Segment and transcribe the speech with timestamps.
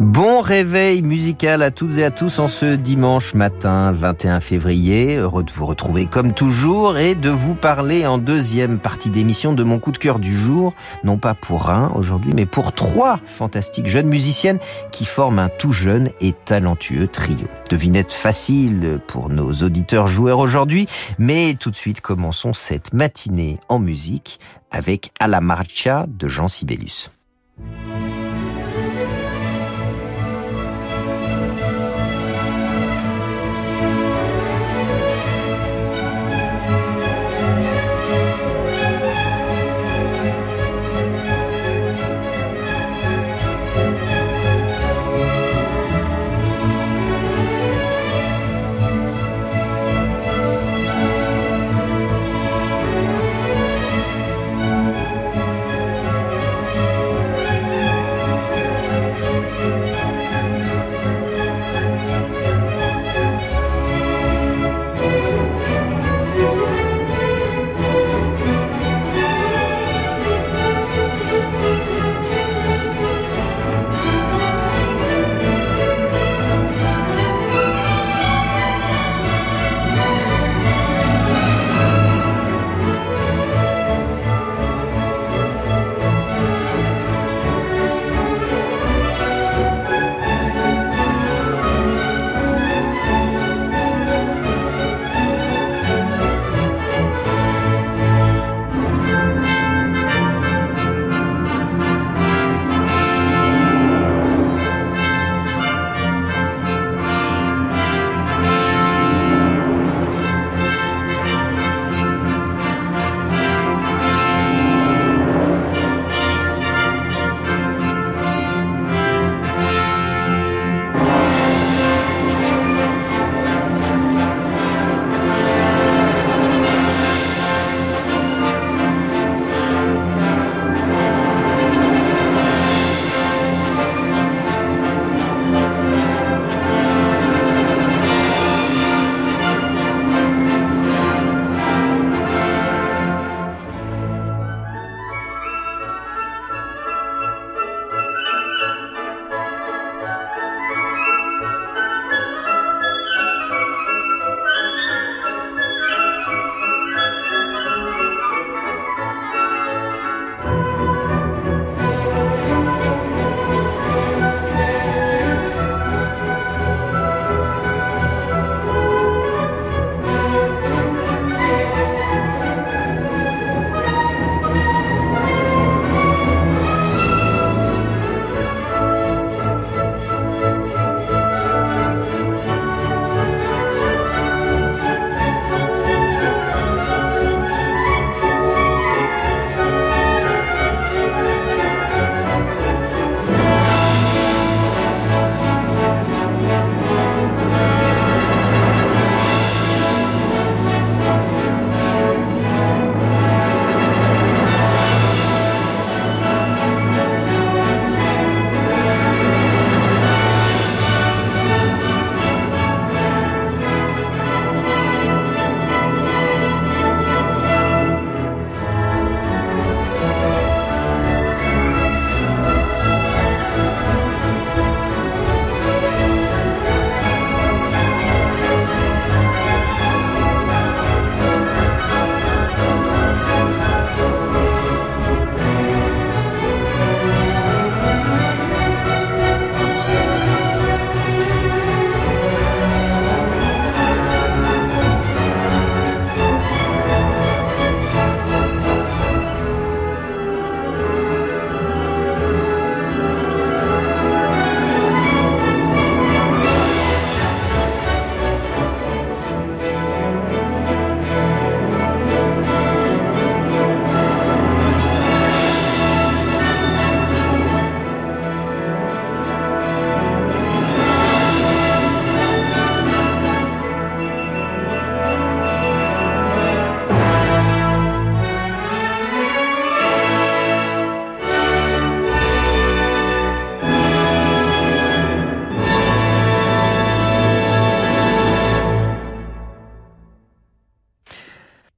[0.00, 5.16] Bon réveil musical à toutes et à tous en ce dimanche matin 21 février.
[5.16, 9.64] Heureux de vous retrouver comme toujours et de vous parler en deuxième partie d'émission de
[9.64, 10.72] mon coup de cœur du jour.
[11.02, 14.60] Non pas pour un aujourd'hui, mais pour trois fantastiques jeunes musiciennes
[14.92, 17.48] qui forment un tout jeune et talentueux trio.
[17.68, 20.86] Devinette facile pour nos auditeurs joueurs aujourd'hui,
[21.18, 24.38] mais tout de suite commençons cette matinée en musique
[24.70, 27.10] avec À la marcha de Jean Sibelius.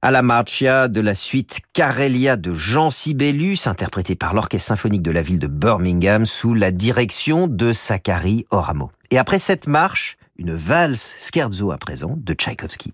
[0.09, 5.21] La Marcia de la suite Carelia de Jean Sibelius, interprété par l'Orchestre symphonique de la
[5.21, 8.89] ville de Birmingham sous la direction de Zachary Oramo.
[9.11, 12.93] Et après cette marche, une valse scherzo à présent de Tchaïkovski.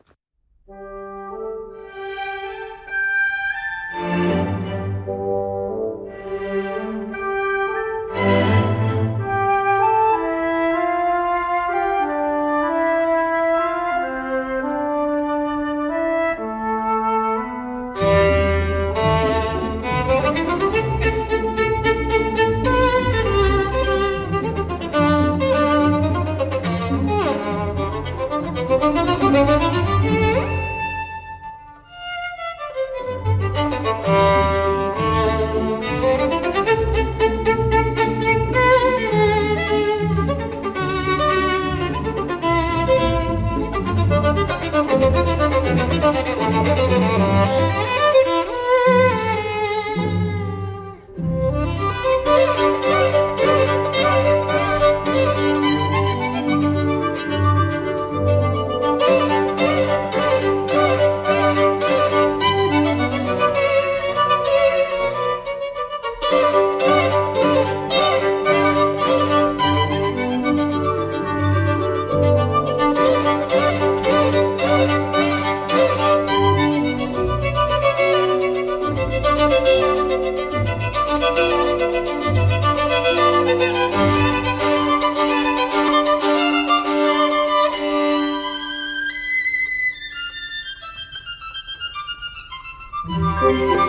[93.07, 93.87] Música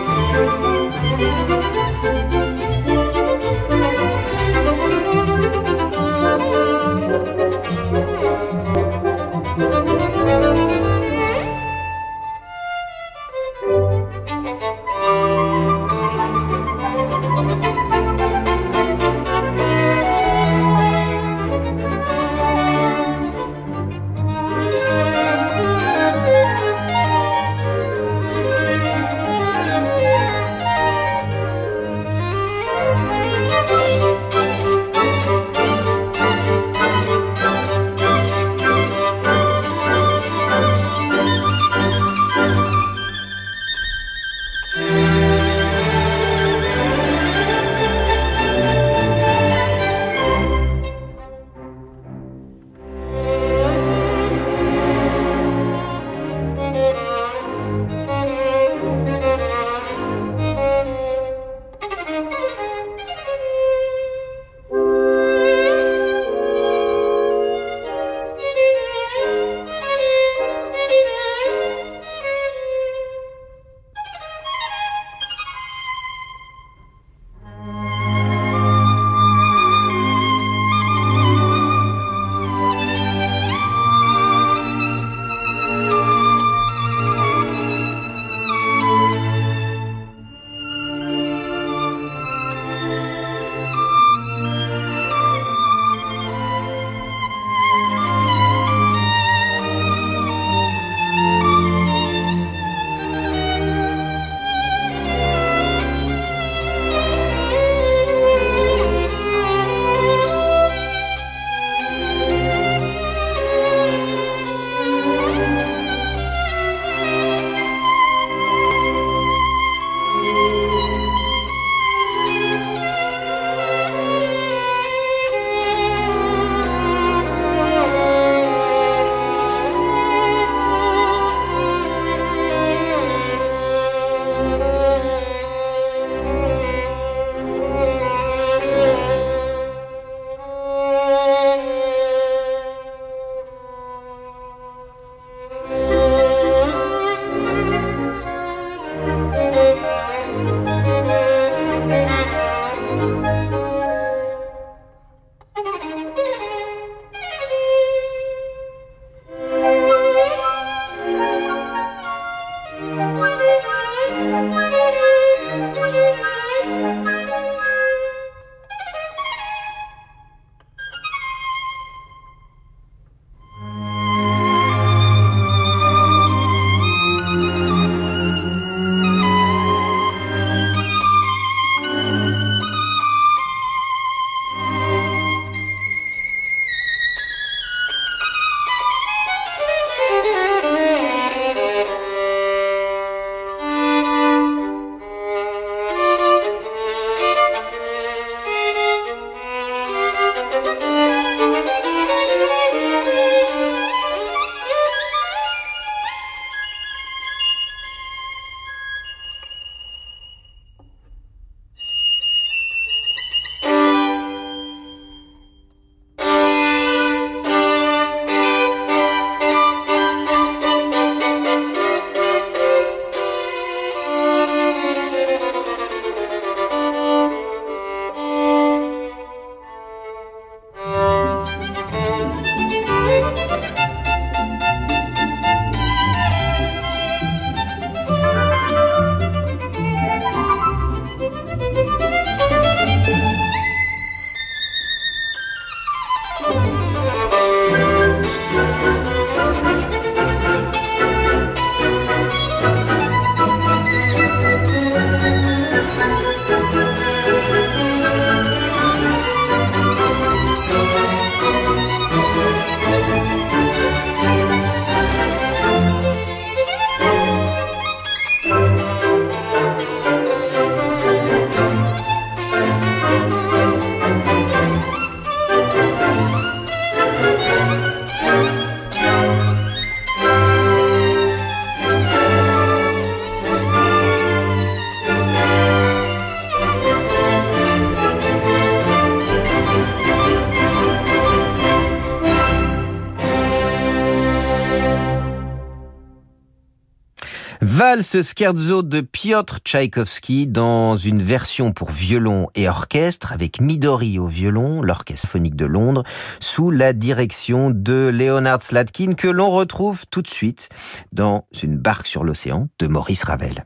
[297.99, 304.27] valse scherzo de Piotr Tchaïkovski dans une version pour violon et orchestre avec Midori au
[304.27, 306.05] violon, l'orchestre phonique de Londres,
[306.39, 310.69] sous la direction de Leonard Slatkin que l'on retrouve tout de suite
[311.11, 313.65] dans une barque sur l'océan de Maurice Ravel.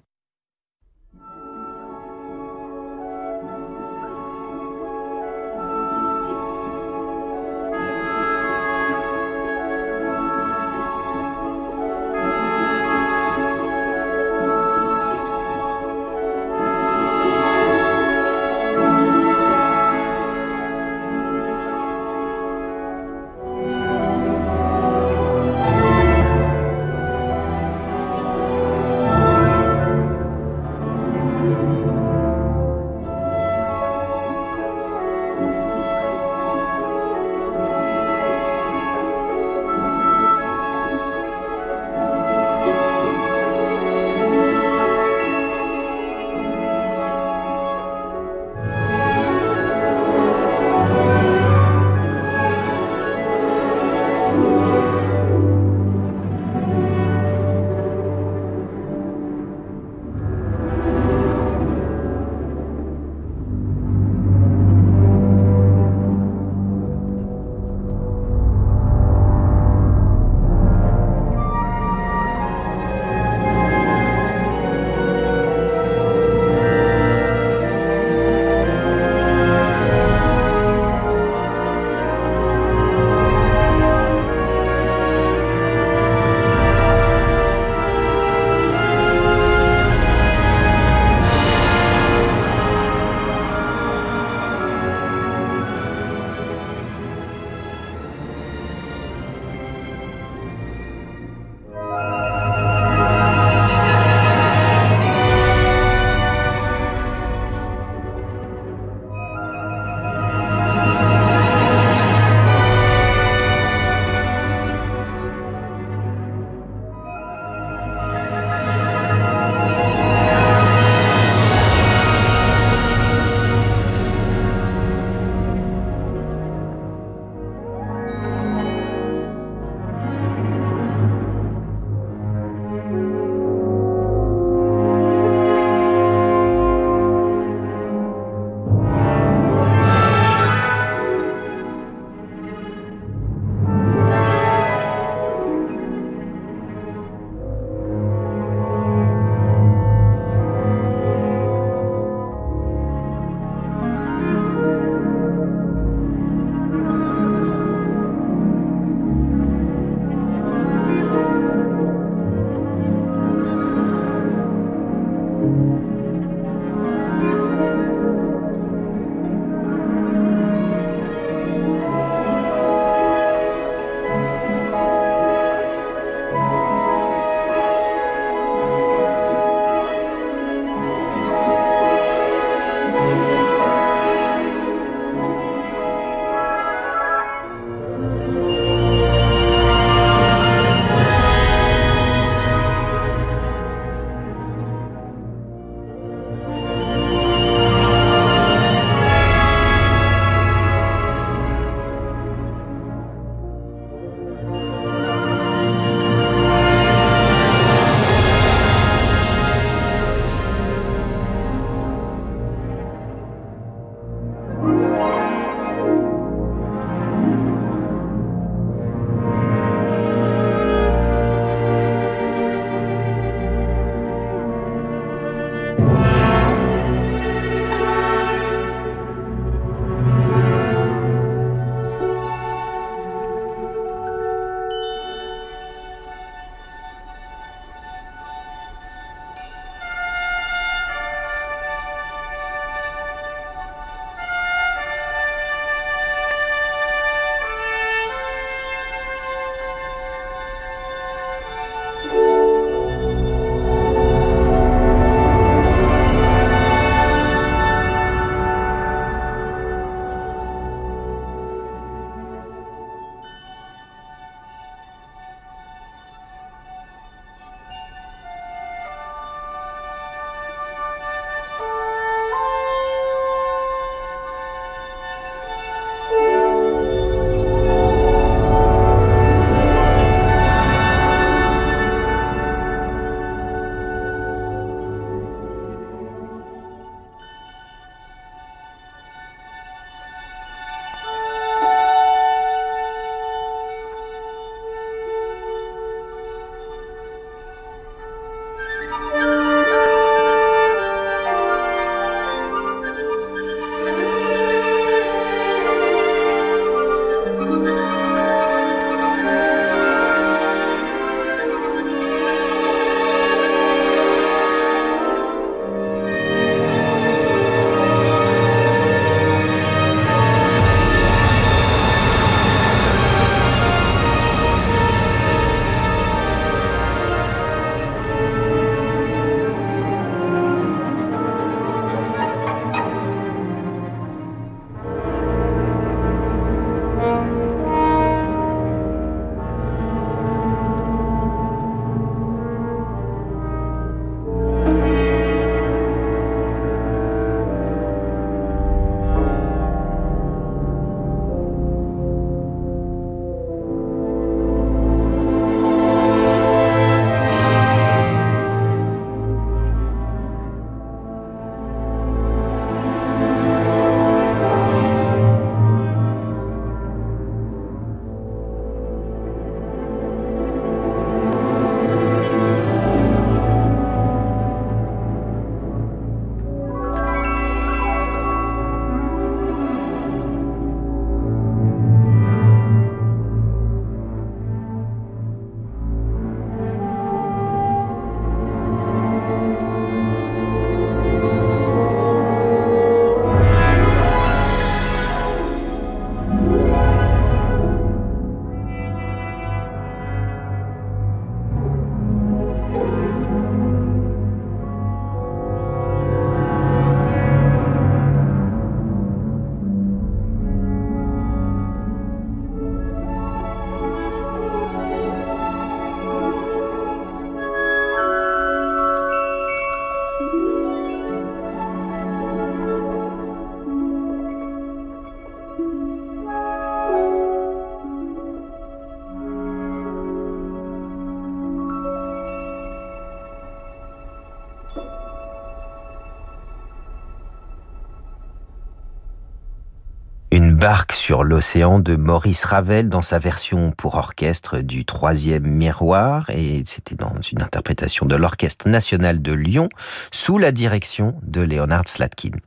[440.64, 446.64] Barque sur l'océan de Maurice Ravel dans sa version pour orchestre du troisième miroir et
[446.66, 449.68] c'était dans une interprétation de l'Orchestre national de Lyon
[450.14, 452.38] sous la direction de Leonard Slatkin.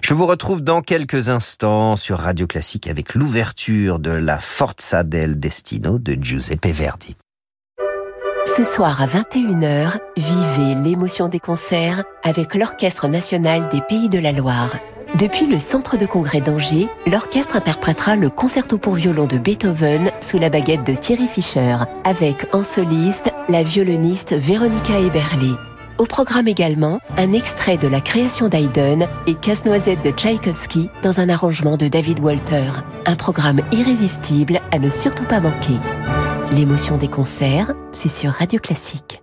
[0.00, 5.38] Je vous retrouve dans quelques instants sur Radio Classique avec l'ouverture de la Forza del
[5.38, 7.14] Destino de Giuseppe Verdi.
[8.44, 14.32] Ce soir à 21h, vivez l'émotion des concerts avec l'Orchestre national des Pays de la
[14.32, 14.74] Loire.
[15.22, 20.36] Depuis le centre de congrès d'Angers, l'orchestre interprétera le concerto pour violon de Beethoven sous
[20.36, 25.56] la baguette de Thierry Fischer, avec en soliste la violoniste Véronica Eberle.
[25.98, 31.28] Au programme également, un extrait de la création d'Haydn et Casse-Noisette de Tchaïkovski dans un
[31.28, 32.72] arrangement de David Walter.
[33.06, 35.78] Un programme irrésistible à ne surtout pas manquer.
[36.50, 39.22] L'émotion des concerts, c'est sur Radio Classique.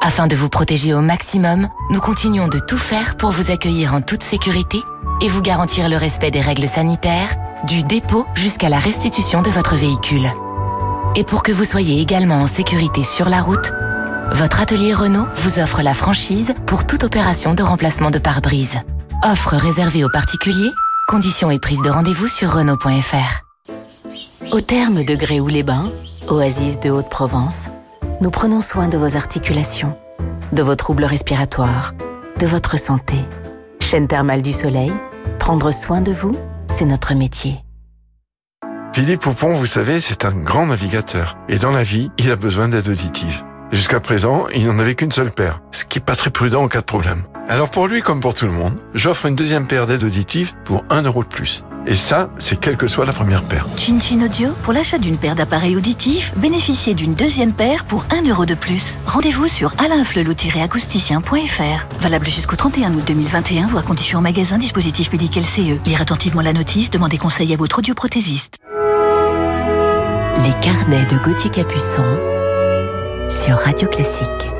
[0.00, 4.00] Afin de vous protéger au maximum, nous continuons de tout faire pour vous accueillir en
[4.00, 4.80] toute sécurité
[5.20, 7.34] et vous garantir le respect des règles sanitaires,
[7.66, 10.30] du dépôt jusqu'à la restitution de votre véhicule.
[11.16, 13.72] Et pour que vous soyez également en sécurité sur la route,
[14.30, 18.76] votre atelier Renault vous offre la franchise pour toute opération de remplacement de pare-brise.
[19.24, 20.70] Offre réservée aux particuliers,
[21.08, 23.42] conditions et prise de rendez-vous sur Renault.fr.
[24.52, 25.90] Au terme de Gréoux-les-Bains,
[26.28, 27.70] oasis de Haute-Provence,
[28.20, 29.96] nous prenons soin de vos articulations,
[30.52, 31.94] de vos troubles respiratoires,
[32.40, 33.16] de votre santé.
[33.80, 34.92] Chaîne thermale du soleil,
[35.38, 37.56] prendre soin de vous, c'est notre métier.
[38.92, 41.36] Philippe Poupon, vous savez, c'est un grand navigateur.
[41.48, 43.44] Et dans la vie, il a besoin d'aide auditive.
[43.70, 46.68] Jusqu'à présent, il n'en avait qu'une seule paire, ce qui est pas très prudent en
[46.68, 47.22] cas de problème.
[47.48, 50.84] Alors pour lui, comme pour tout le monde, j'offre une deuxième paire d'aides auditives pour
[50.90, 51.64] un euro de plus.
[51.88, 53.66] Et ça, c'est quelle que soit la première paire.
[53.78, 58.28] Chin Chin Audio, pour l'achat d'une paire d'appareils auditifs, bénéficiez d'une deuxième paire pour 1
[58.28, 58.98] euro de plus.
[59.06, 62.00] Rendez-vous sur alainflelou-acousticien.fr.
[62.00, 65.82] Valable jusqu'au 31 août 2021, voire conditions en magasin, dispositif médical CE.
[65.86, 68.58] Lire attentivement la notice, demandez conseil à votre audioprothésiste.
[70.36, 72.04] Les carnets de Gauthier Capuçon
[73.30, 74.57] sur Radio Classique.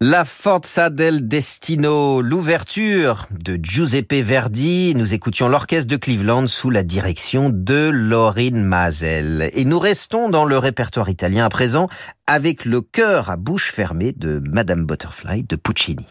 [0.00, 4.94] La Forza del Destino, l'ouverture de Giuseppe Verdi.
[4.94, 9.50] Nous écoutions l'orchestre de Cleveland sous la direction de Laurine Mazel.
[9.54, 11.88] Et nous restons dans le répertoire italien à présent
[12.28, 16.06] avec le chœur à bouche fermée de Madame Butterfly de Puccini.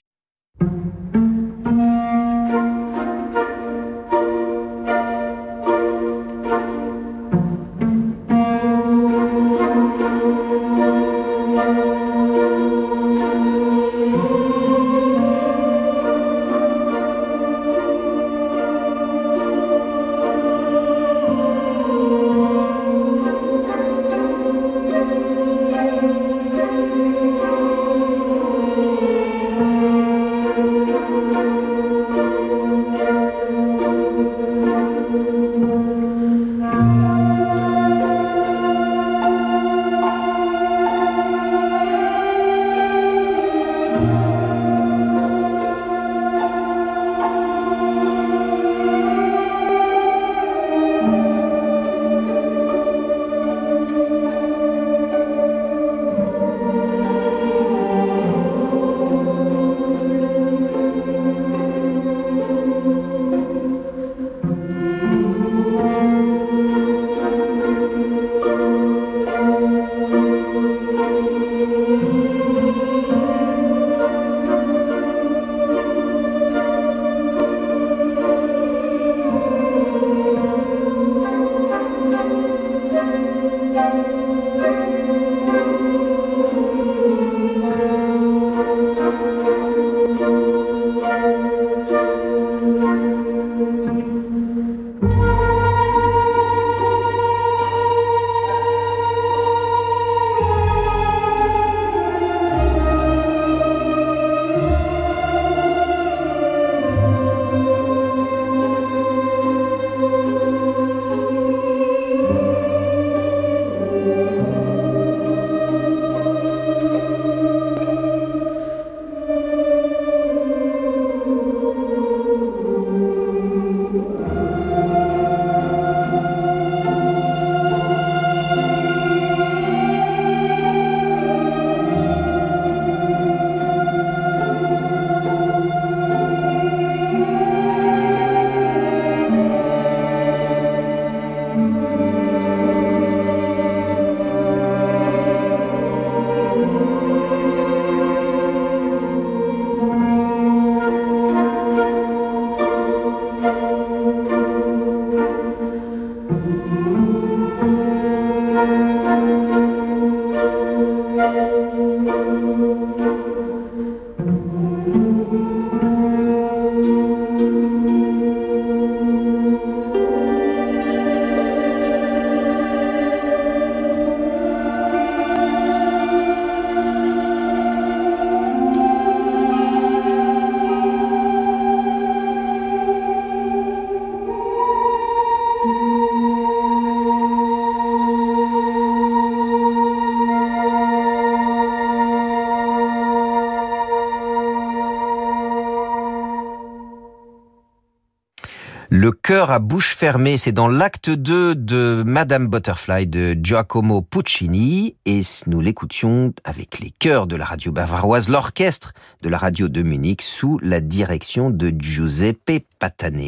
[199.28, 205.20] Cœur à bouche fermée, c'est dans l'acte 2 de Madame Butterfly de Giacomo Puccini et
[205.48, 210.22] nous l'écoutions avec les chœurs de la radio bavaroise, l'orchestre de la radio de Munich
[210.22, 213.20] sous la direction de Giuseppe Patane.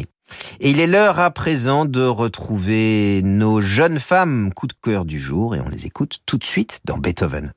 [0.60, 5.18] Et il est l'heure à présent de retrouver nos jeunes femmes coup de cœur du
[5.18, 7.52] jour et on les écoute tout de suite dans Beethoven.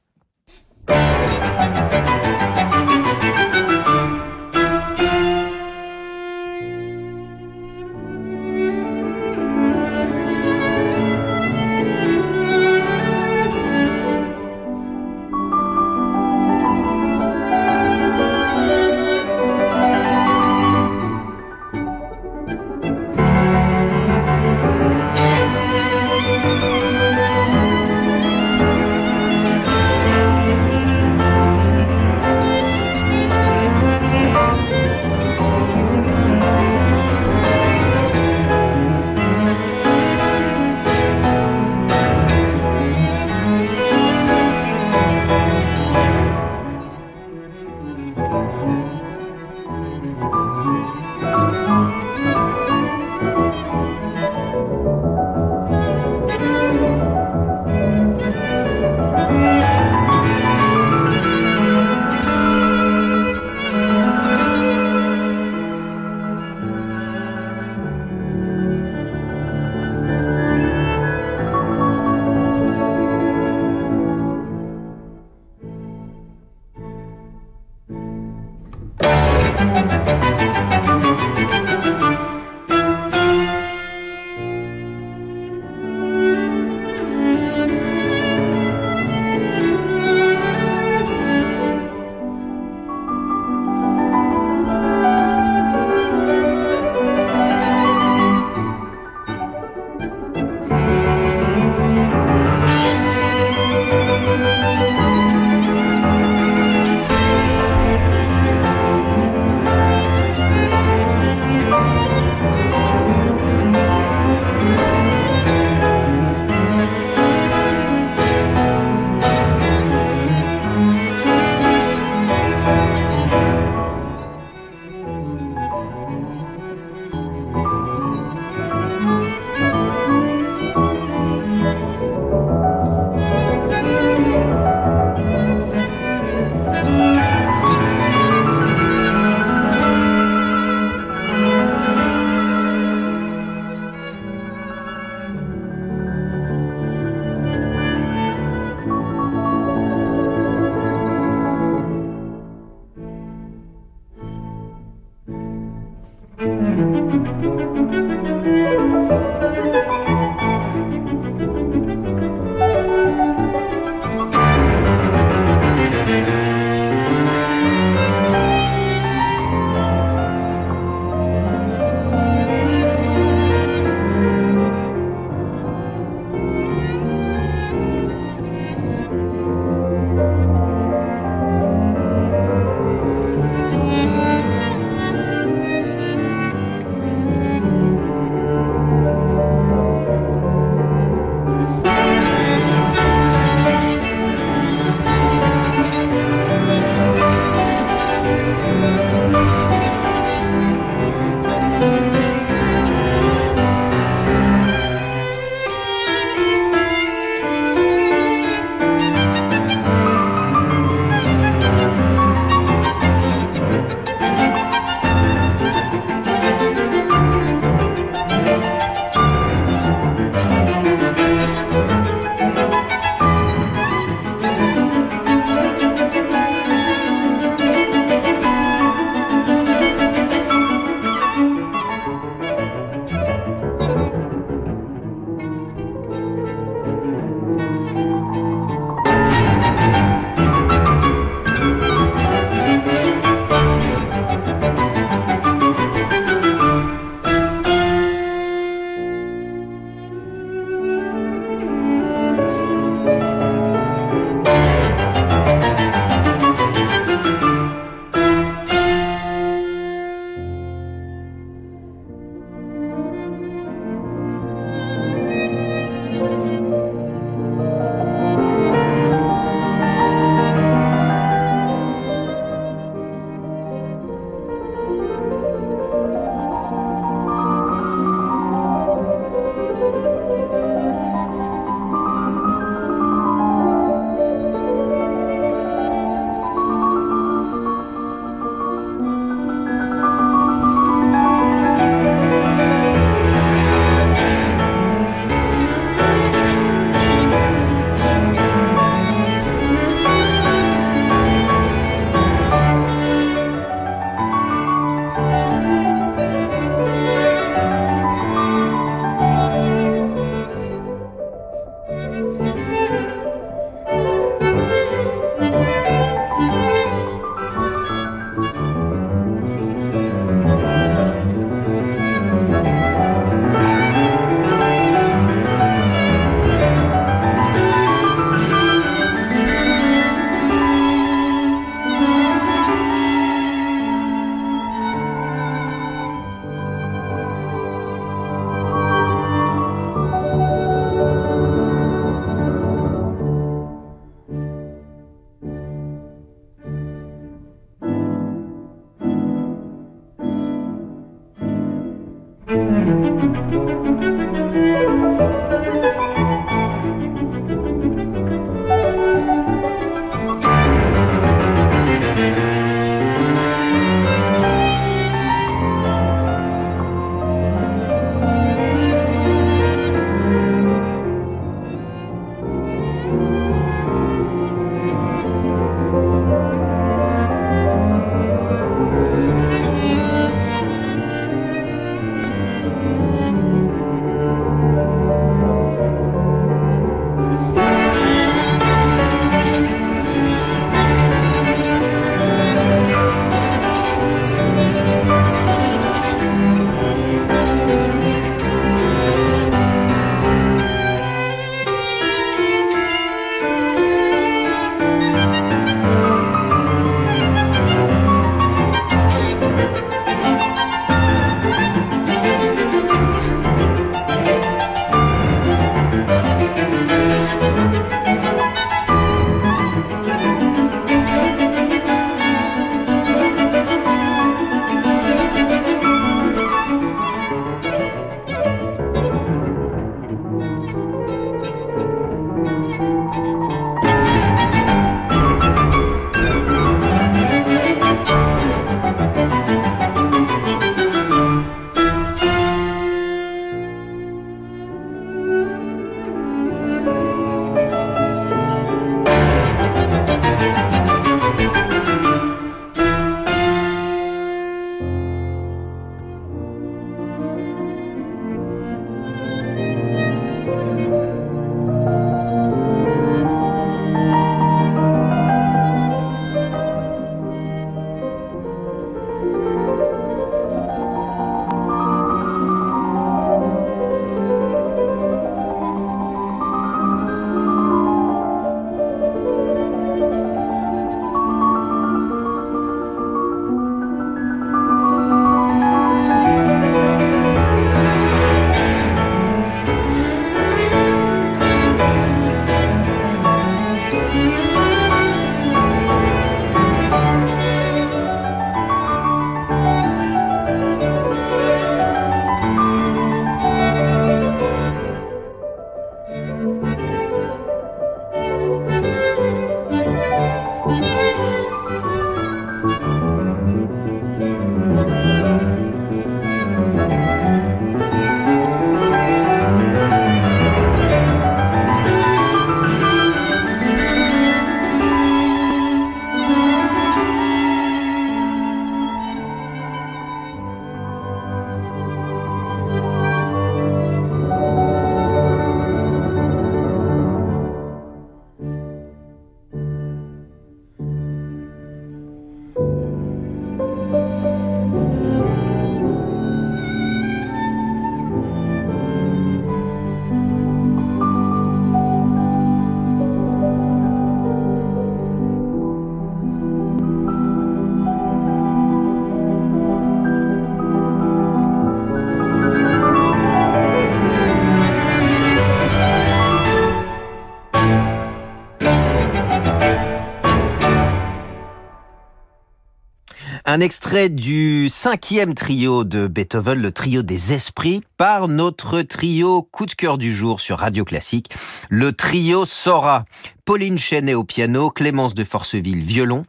[573.53, 579.67] Un extrait du cinquième trio de Beethoven, le trio des esprits, par notre trio coup
[579.67, 581.29] de cœur du jour sur Radio Classique,
[581.69, 583.05] le trio Sora.
[583.45, 586.25] Pauline Chenet au piano, Clémence de Forceville violon,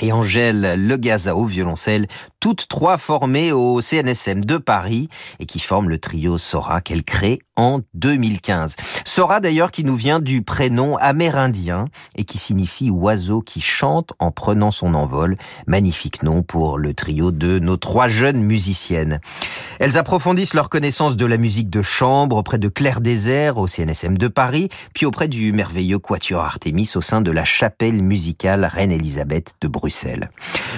[0.00, 2.06] et Angèle Legaza au violoncelle,
[2.40, 5.08] toutes trois formées au CNSM de Paris
[5.40, 8.76] et qui forment le trio Sora qu'elle crée en 2015.
[9.04, 11.86] Sora d'ailleurs qui nous vient du prénom amérindien
[12.16, 15.36] et qui signifie oiseau qui chante en prenant son envol.
[15.66, 19.20] Magnifique nom pour le trio de nos trois jeunes musiciennes.
[19.78, 24.16] Elles approfondissent leur connaissance de la musique de chambre auprès de Claire Désert au CNSM
[24.16, 29.54] de Paris, puis auprès du merveilleux Quatuor Artemis au sein de la chapelle musicale Reine-Élisabeth
[29.60, 29.79] de Bruxelles.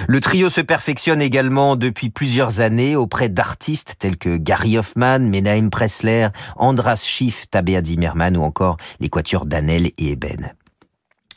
[0.07, 5.69] Le trio se perfectionne également depuis plusieurs années auprès d'artistes tels que Gary Hoffman, Menahem
[5.69, 10.53] Pressler, Andras Schiff, Tabea Zimmerman ou encore les quatuors Danel et Eben.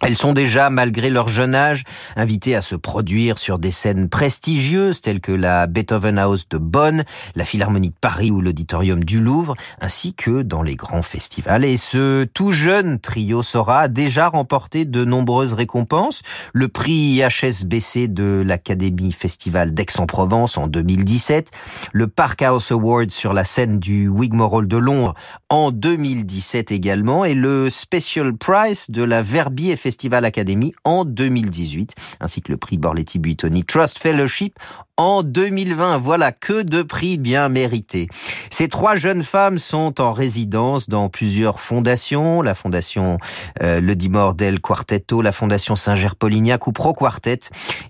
[0.02, 1.84] Elles sont déjà, malgré leur jeune âge,
[2.16, 7.04] invitées à se produire sur des scènes prestigieuses telles que la Beethoven House de Bonn,
[7.34, 11.64] la Philharmonie de Paris ou l'Auditorium du Louvre, ainsi que dans les grands festivals.
[11.64, 16.20] Et ce tout jeune trio Sora a déjà remporté de nombreuses récompenses.
[16.52, 21.50] Le prix HSBC de l'Académie Festival d'Aix-en-Provence en 2017,
[21.92, 25.14] le Park House Award sur la scène du Wigmore de Londres
[25.48, 32.42] en 2017 également, et le Special Prize de la Verbier Festival Academy en 2018, ainsi
[32.42, 34.58] que le prix Borletti Buitoni Trust Fellowship
[34.96, 35.98] en 2020.
[35.98, 38.08] Voilà que de prix bien mérités.
[38.50, 43.18] Ces trois jeunes femmes sont en résidence dans plusieurs fondations, la fondation
[43.62, 47.40] euh, Le Dimor del Quartetto, la fondation Saint-Ger-Polignac ou Pro Quartet,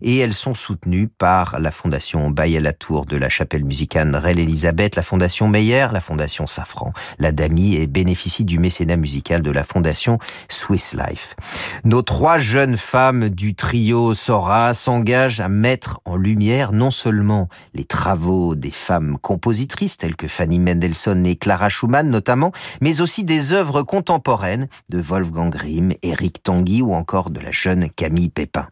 [0.02, 4.38] et elles sont soutenues par la fondation Baye la Tour de la chapelle musicale Reine
[4.38, 9.50] Elisabeth, la fondation Meyer, la fondation Safran, la DAMI et bénéficie du mécénat musical de
[9.50, 10.18] la fondation
[10.48, 11.36] Swiss Life.
[11.86, 17.84] Nos trois jeunes femmes du trio Sora s'engagent à mettre en lumière non seulement les
[17.84, 23.52] travaux des femmes compositrices telles que Fanny Mendelssohn et Clara Schumann notamment, mais aussi des
[23.52, 28.66] œuvres contemporaines de Wolfgang Grimm, Eric Tanguy ou encore de la jeune Camille Pépin.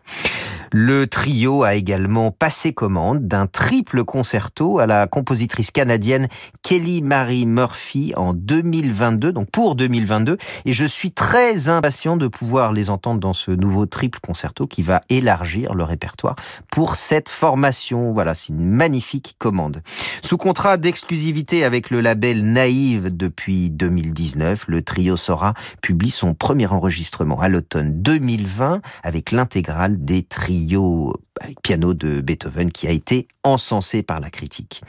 [0.76, 6.26] Le trio a également passé commande d'un triple concerto à la compositrice canadienne
[6.62, 12.72] Kelly Marie Murphy en 2022, donc pour 2022, et je suis très impatient de pouvoir
[12.72, 16.34] les entendre dans ce nouveau triple concerto qui va élargir le répertoire
[16.72, 18.12] pour cette formation.
[18.12, 19.80] Voilà, c'est une magnifique commande.
[20.24, 26.66] Sous contrat d'exclusivité avec le label Naïve depuis 2019, le trio Sora publie son premier
[26.66, 30.63] enregistrement à l'automne 2020 avec l'intégrale des trios
[31.40, 34.82] avec piano de Beethoven qui a été encensé par la critique.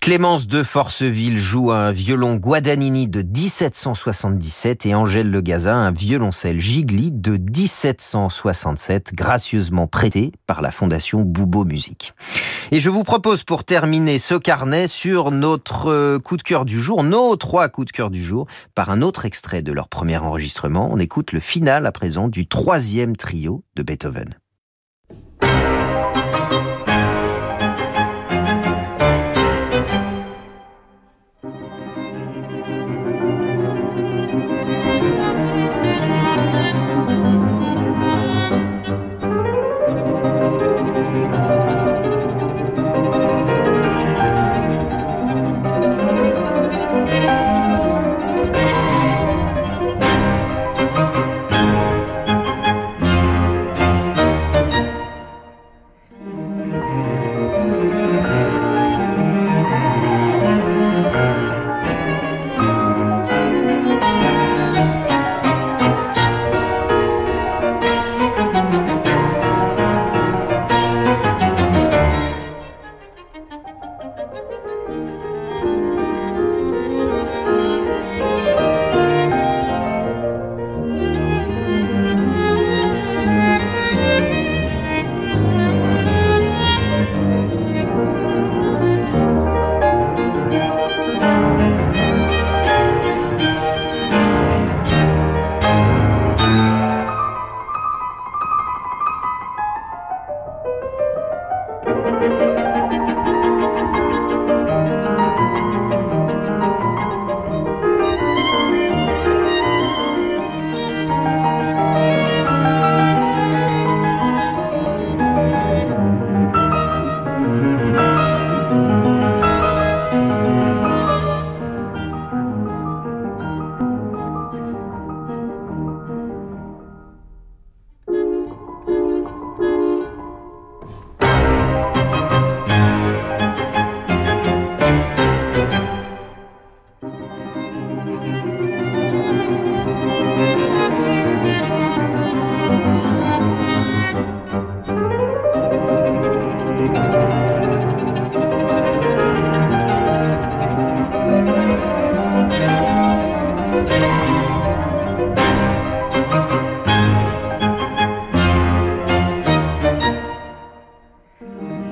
[0.00, 7.12] Clémence de Forceville joue un violon Guadagnini de 1777 et Angèle Le un violoncelle Gigli
[7.12, 12.14] de 1767 gracieusement prêté par la fondation Boubo Musique.
[12.72, 16.82] Et je vous propose pour terminer ce carnet sur notre euh, coup de cœur du
[16.82, 20.18] jour, nos trois coups de cœur du jour, par un autre extrait de leur premier
[20.18, 20.88] enregistrement.
[20.90, 24.34] On écoute le final à présent du troisième trio de Beethoven.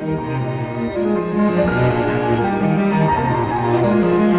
[0.06, 0.20] Thank
[4.28, 4.33] you.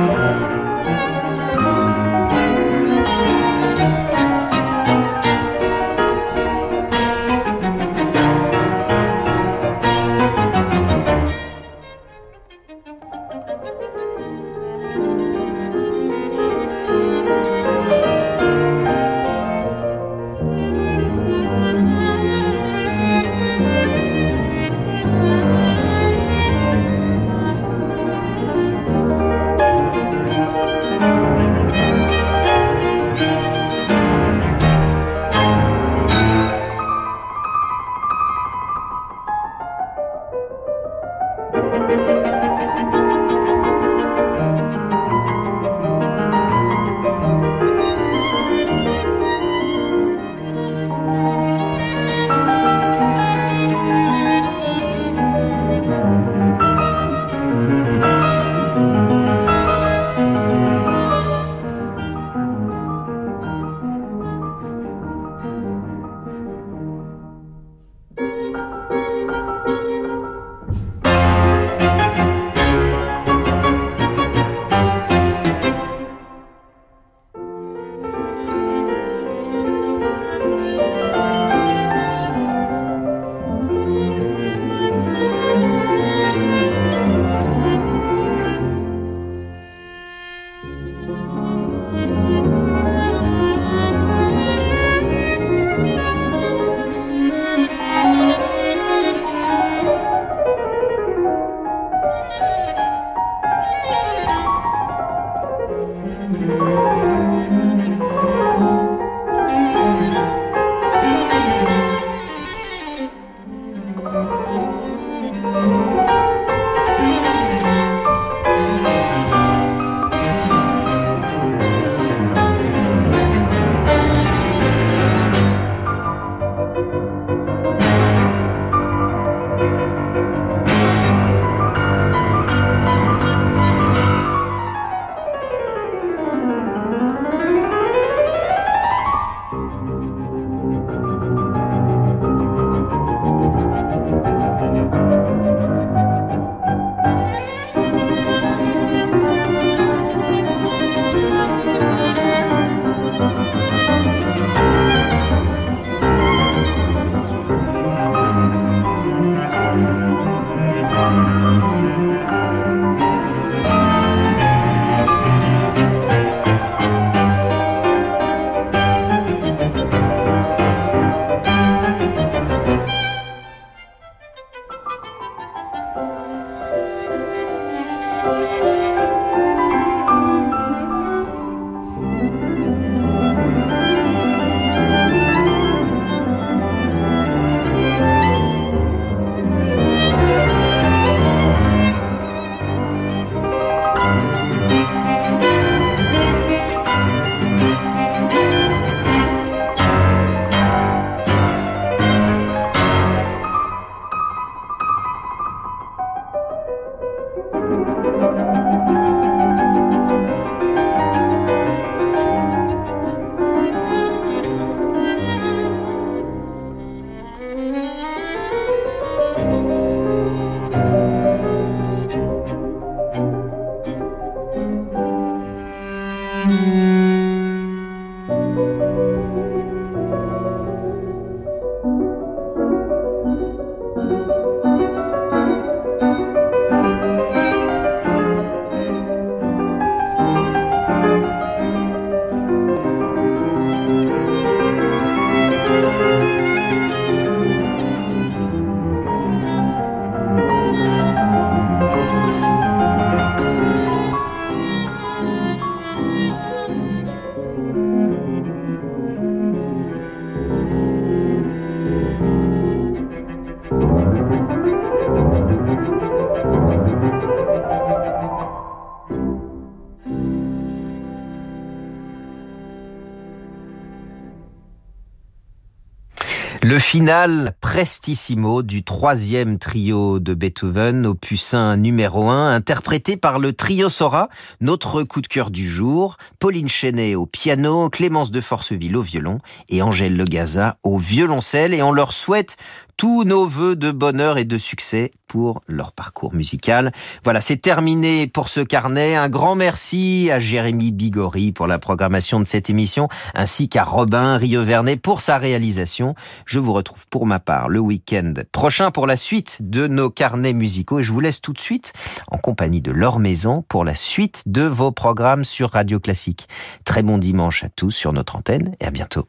[276.85, 283.53] Le final prestissimo du troisième trio de Beethoven, opus 1 numéro 1, interprété par le
[283.53, 284.29] trio Sora,
[284.61, 289.39] notre coup de cœur du jour, Pauline Chenet au piano, Clémence de Forceville au violon
[289.67, 291.73] et Angèle Legaza au violoncelle.
[291.73, 292.55] Et on leur souhaite
[292.97, 296.91] tous nos voeux de bonheur et de succès pour leur parcours musical.
[297.23, 299.15] Voilà, c'est terminé pour ce carnet.
[299.15, 304.37] Un grand merci à Jérémy Bigori pour la programmation de cette émission, ainsi qu'à Robin
[304.37, 306.15] Rievernet pour sa réalisation.
[306.45, 310.53] Je vous retrouve pour ma part le week-end prochain pour la suite de nos carnets
[310.53, 311.93] musicaux et je vous laisse tout de suite
[312.31, 316.47] en compagnie de leur maison pour la suite de vos programmes sur Radio Classique.
[316.85, 319.27] Très bon dimanche à tous sur notre antenne et à bientôt.